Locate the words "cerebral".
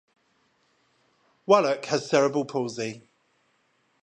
2.09-2.45